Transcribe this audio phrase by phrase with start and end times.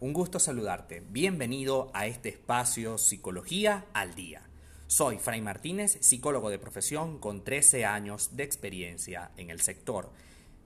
[0.00, 1.02] un gusto saludarte.
[1.10, 4.40] Bienvenido a este espacio Psicología al Día.
[4.86, 10.10] Soy Fray Martínez, psicólogo de profesión con 13 años de experiencia en el sector.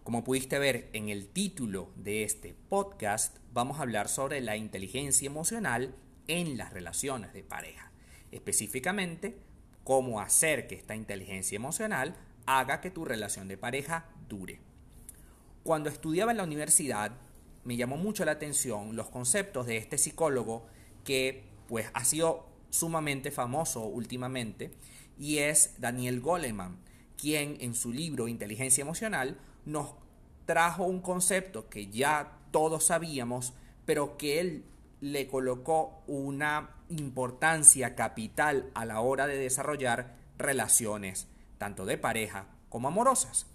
[0.04, 5.26] Como pudiste ver en el título de este podcast, vamos a hablar sobre la inteligencia
[5.26, 5.96] emocional
[6.29, 7.90] en las relaciones de pareja.
[8.30, 9.36] Específicamente,
[9.82, 12.14] cómo hacer que esta inteligencia emocional
[12.46, 14.61] haga que tu relación de pareja dure.
[15.64, 17.11] Cuando estudiaba en la universidad,
[17.64, 20.67] me llamó mucho la atención los conceptos de este psicólogo
[21.04, 24.73] que pues ha sido sumamente famoso últimamente
[25.18, 26.77] y es Daniel Goleman,
[27.17, 29.95] quien en su libro Inteligencia Emocional nos
[30.46, 33.55] trajo un concepto que ya todos sabíamos,
[33.87, 34.65] pero que él
[35.01, 41.28] le colocó una importancia capital a la hora de desarrollar relaciones,
[41.59, 43.47] tanto de pareja como amorosas.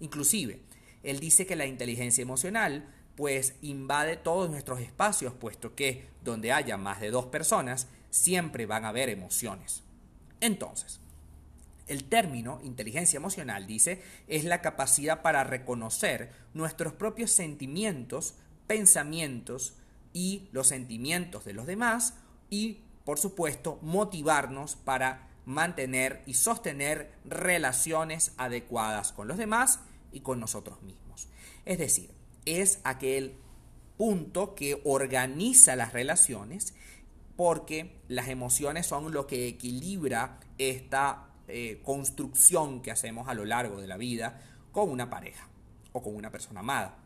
[0.00, 0.60] Inclusive,
[1.02, 2.88] él dice que la inteligencia emocional
[3.18, 8.84] pues invade todos nuestros espacios, puesto que donde haya más de dos personas, siempre van
[8.84, 9.82] a haber emociones.
[10.40, 11.00] Entonces,
[11.88, 18.34] el término inteligencia emocional, dice, es la capacidad para reconocer nuestros propios sentimientos,
[18.68, 19.74] pensamientos
[20.12, 22.14] y los sentimientos de los demás
[22.50, 29.80] y, por supuesto, motivarnos para mantener y sostener relaciones adecuadas con los demás
[30.12, 31.26] y con nosotros mismos.
[31.64, 32.16] Es decir,
[32.48, 33.34] es aquel
[33.96, 36.74] punto que organiza las relaciones
[37.36, 43.80] porque las emociones son lo que equilibra esta eh, construcción que hacemos a lo largo
[43.80, 44.40] de la vida
[44.72, 45.48] con una pareja
[45.92, 46.98] o con una persona amada.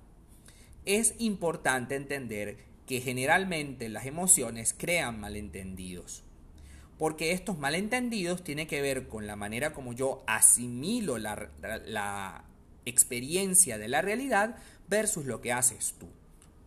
[0.85, 6.25] Es importante entender que generalmente las emociones crean malentendidos,
[6.99, 11.49] porque estos malentendidos tienen que ver con la manera como yo asimilo la,
[11.87, 12.45] la
[12.85, 14.57] experiencia de la realidad
[14.93, 16.07] versus lo que haces tú.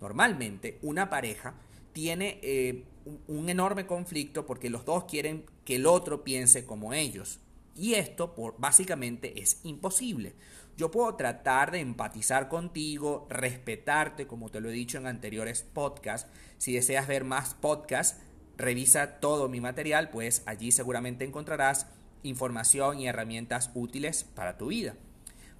[0.01, 1.53] Normalmente una pareja
[1.93, 2.83] tiene eh,
[3.27, 7.39] un enorme conflicto porque los dos quieren que el otro piense como ellos.
[7.75, 10.33] Y esto por, básicamente es imposible.
[10.75, 16.27] Yo puedo tratar de empatizar contigo, respetarte, como te lo he dicho en anteriores podcasts.
[16.57, 18.19] Si deseas ver más podcasts,
[18.57, 21.85] revisa todo mi material, pues allí seguramente encontrarás
[22.23, 24.95] información y herramientas útiles para tu vida.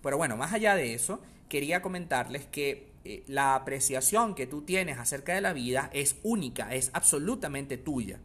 [0.01, 4.97] Pero bueno, más allá de eso, quería comentarles que eh, la apreciación que tú tienes
[4.97, 8.19] acerca de la vida es única, es absolutamente tuya.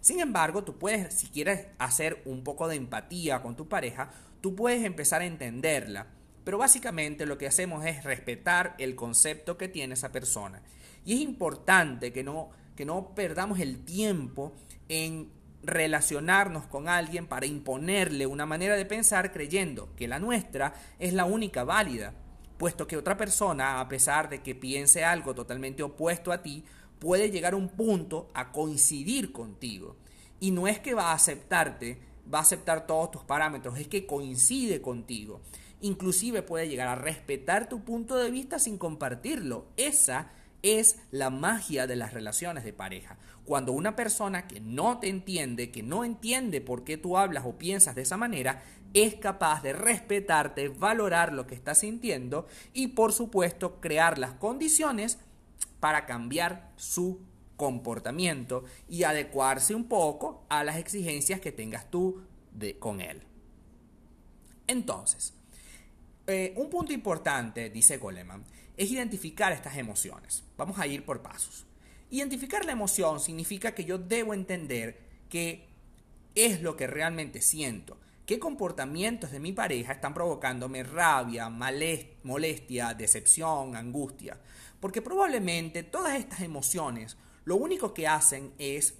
[0.00, 4.54] Sin embargo, tú puedes, si quieres hacer un poco de empatía con tu pareja, tú
[4.54, 6.08] puedes empezar a entenderla.
[6.44, 10.60] Pero básicamente lo que hacemos es respetar el concepto que tiene esa persona.
[11.06, 14.52] Y es importante que no, que no perdamos el tiempo
[14.88, 15.30] en
[15.64, 21.24] relacionarnos con alguien para imponerle una manera de pensar creyendo que la nuestra es la
[21.24, 22.14] única válida
[22.56, 26.64] puesto que otra persona, a pesar de que piense algo totalmente opuesto a ti,
[26.98, 29.96] puede llegar a un punto a coincidir contigo.
[30.40, 32.00] Y no es que va a aceptarte,
[32.32, 35.42] va a aceptar todos tus parámetros, es que coincide contigo.
[35.80, 39.66] Inclusive puede llegar a respetar tu punto de vista sin compartirlo.
[39.76, 40.30] Esa
[40.62, 43.18] es la magia de las relaciones de pareja.
[43.44, 47.58] Cuando una persona que no te entiende, que no entiende por qué tú hablas o
[47.58, 48.62] piensas de esa manera,
[48.94, 55.18] es capaz de respetarte, valorar lo que estás sintiendo y por supuesto crear las condiciones
[55.80, 57.20] para cambiar su
[57.56, 62.22] comportamiento y adecuarse un poco a las exigencias que tengas tú
[62.52, 63.22] de, con él.
[64.66, 65.34] Entonces,
[66.26, 68.44] eh, un punto importante, dice Goleman,
[68.76, 70.44] es identificar estas emociones.
[70.56, 71.66] Vamos a ir por pasos.
[72.14, 75.66] Identificar la emoción significa que yo debo entender qué
[76.36, 83.74] es lo que realmente siento, qué comportamientos de mi pareja están provocándome rabia, molestia, decepción,
[83.74, 84.38] angustia.
[84.78, 88.94] Porque probablemente todas estas emociones lo único que hacen es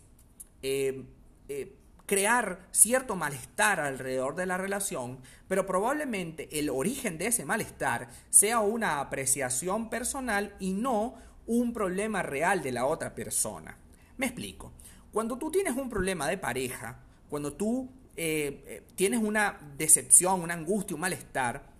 [0.62, 1.04] eh,
[1.48, 1.72] eh,
[2.06, 8.58] crear cierto malestar alrededor de la relación, pero probablemente el origen de ese malestar sea
[8.58, 11.14] una apreciación personal y no
[11.46, 13.76] un problema real de la otra persona.
[14.16, 14.72] Me explico.
[15.12, 16.98] Cuando tú tienes un problema de pareja,
[17.28, 21.74] cuando tú eh, eh, tienes una decepción, una angustia, un malestar,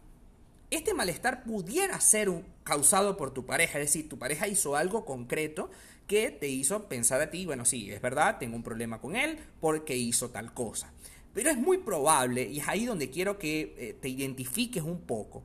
[0.71, 2.31] este malestar pudiera ser
[2.65, 5.71] causado por tu pareja, es decir, tu pareja hizo algo concreto
[6.07, 9.39] que te hizo pensar a ti, bueno, sí, es verdad, tengo un problema con él
[9.61, 10.93] porque hizo tal cosa.
[11.33, 15.43] Pero es muy probable, y es ahí donde quiero que eh, te identifiques un poco,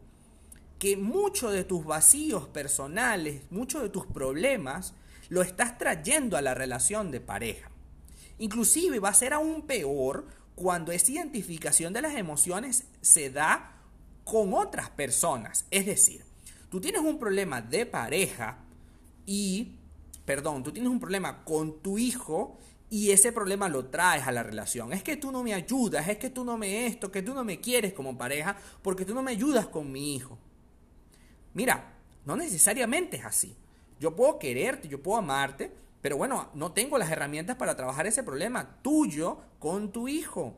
[0.80, 4.94] que muchos de tus vacíos personales, muchos de tus problemas,
[5.28, 7.70] lo estás trayendo a la relación de pareja.
[8.40, 13.76] Inclusive va a ser aún peor cuando esa identificación de las emociones se da
[14.24, 15.66] con otras personas.
[15.70, 16.24] Es decir,
[16.70, 18.60] tú tienes un problema de pareja
[19.26, 19.76] y
[20.26, 22.58] perdón, tú tienes un problema con tu hijo
[22.90, 24.94] y ese problema lo traes a la relación.
[24.94, 27.44] Es que tú no me ayudas, es que tú no me esto, que tú no
[27.44, 30.39] me quieres como pareja porque tú no me ayudas con mi hijo.
[31.54, 31.94] Mira,
[32.26, 33.56] no necesariamente es así.
[34.00, 38.24] Yo puedo quererte, yo puedo amarte, pero bueno, no tengo las herramientas para trabajar ese
[38.24, 40.56] problema tuyo con tu hijo.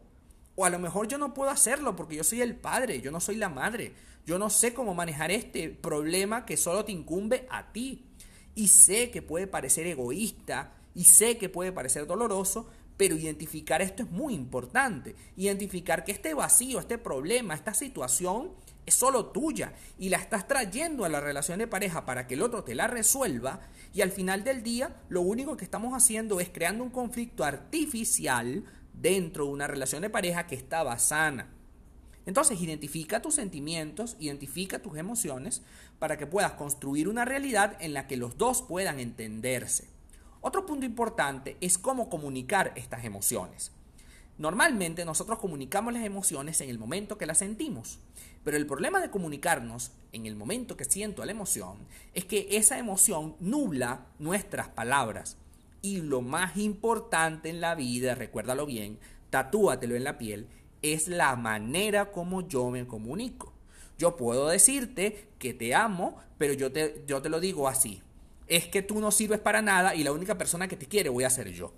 [0.55, 3.19] O a lo mejor yo no puedo hacerlo porque yo soy el padre, yo no
[3.19, 3.93] soy la madre.
[4.25, 8.05] Yo no sé cómo manejar este problema que solo te incumbe a ti.
[8.53, 14.03] Y sé que puede parecer egoísta y sé que puede parecer doloroso, pero identificar esto
[14.03, 15.15] es muy importante.
[15.35, 18.51] Identificar que este vacío, este problema, esta situación
[18.85, 22.41] es solo tuya y la estás trayendo a la relación de pareja para que el
[22.41, 23.61] otro te la resuelva
[23.93, 28.63] y al final del día lo único que estamos haciendo es creando un conflicto artificial
[28.93, 31.49] dentro de una relación de pareja que estaba sana.
[32.25, 35.63] Entonces identifica tus sentimientos, identifica tus emociones
[35.97, 39.89] para que puedas construir una realidad en la que los dos puedan entenderse.
[40.41, 43.71] Otro punto importante es cómo comunicar estas emociones.
[44.41, 47.99] Normalmente nosotros comunicamos las emociones en el momento que las sentimos,
[48.43, 51.77] pero el problema de comunicarnos en el momento que siento la emoción
[52.15, 55.37] es que esa emoción nubla nuestras palabras.
[55.83, 58.97] Y lo más importante en la vida, recuérdalo bien,
[59.29, 60.47] tatúatelo en la piel,
[60.81, 63.53] es la manera como yo me comunico.
[63.99, 68.01] Yo puedo decirte que te amo, pero yo te, yo te lo digo así.
[68.47, 71.25] Es que tú no sirves para nada y la única persona que te quiere voy
[71.25, 71.71] a ser yo.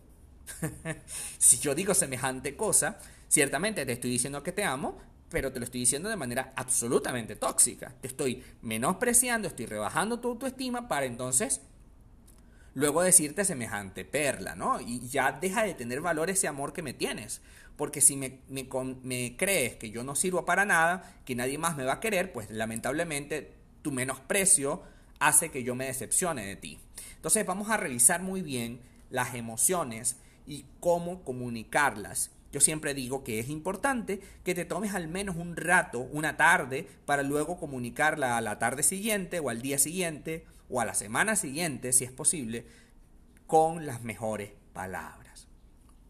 [1.37, 4.97] si yo digo semejante cosa, ciertamente te estoy diciendo que te amo,
[5.29, 7.93] pero te lo estoy diciendo de manera absolutamente tóxica.
[8.01, 11.61] Te estoy menospreciando, estoy rebajando tu autoestima para entonces
[12.75, 14.79] luego decirte semejante perla, ¿no?
[14.79, 17.41] Y ya deja de tener valor ese amor que me tienes.
[17.75, 21.85] Porque si me, me, crees que yo no sirvo para nada, que nadie más me
[21.85, 24.83] va a querer, pues lamentablemente tu menosprecio
[25.19, 26.79] hace que yo me decepcione de ti.
[27.15, 32.31] Entonces vamos a revisar muy bien las emociones y cómo comunicarlas.
[32.51, 36.87] Yo siempre digo que es importante que te tomes al menos un rato, una tarde,
[37.05, 41.35] para luego comunicarla a la tarde siguiente o al día siguiente o a la semana
[41.35, 42.65] siguiente, si es posible,
[43.47, 45.47] con las mejores palabras.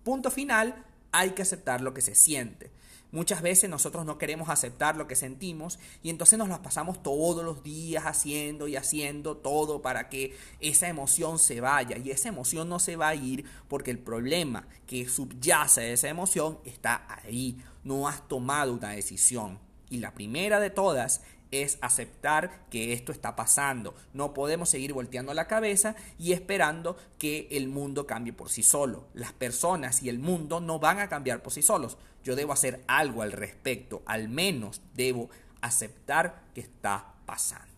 [0.04, 2.72] Punto final, hay que aceptar lo que se siente.
[3.14, 7.46] Muchas veces nosotros no queremos aceptar lo que sentimos y entonces nos las pasamos todos
[7.46, 11.96] los días haciendo y haciendo todo para que esa emoción se vaya.
[12.00, 16.10] Y esa emoción no se va a ir porque el problema que subyace a esa
[16.10, 17.60] emoción está ahí.
[17.84, 19.60] No has tomado una decisión.
[19.92, 21.22] Y la primera de todas
[21.62, 23.94] es aceptar que esto está pasando.
[24.14, 29.08] No podemos seguir volteando la cabeza y esperando que el mundo cambie por sí solo.
[29.14, 31.98] Las personas y el mundo no van a cambiar por sí solos.
[32.24, 34.02] Yo debo hacer algo al respecto.
[34.06, 35.30] Al menos debo
[35.62, 37.72] aceptar que está pasando.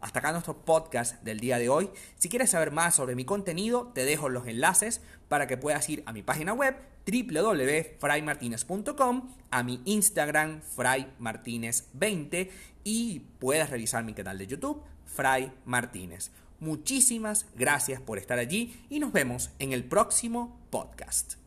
[0.00, 1.90] Hasta acá nuestro podcast del día de hoy.
[2.16, 6.02] Si quieres saber más sobre mi contenido, te dejo los enlaces para que puedas ir
[6.06, 6.76] a mi página web
[7.06, 12.50] www.fraymartinez.com, a mi Instagram fraymartinez20
[12.84, 16.30] y puedas revisar mi canal de YouTube Fray Martínez.
[16.58, 21.45] Muchísimas gracias por estar allí y nos vemos en el próximo podcast.